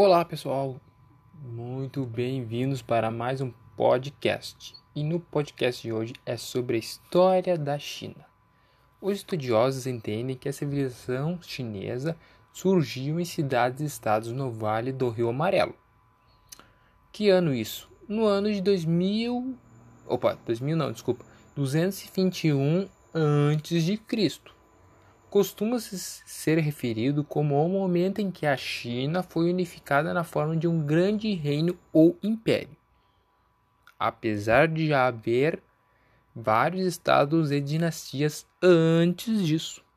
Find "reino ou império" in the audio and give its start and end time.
31.34-32.76